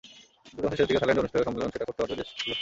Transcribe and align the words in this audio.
চলতি 0.49 0.61
মাসের 0.65 0.77
শেষ 0.77 0.87
দিকে 0.89 0.99
থাইল্যান্ডে 1.01 1.21
অনুষ্ঠেয় 1.23 1.45
সম্মেলনে 1.47 1.73
সেটা 1.73 1.87
করতে 1.87 2.01
পারবে 2.01 2.17
দেশগুলো। 2.19 2.53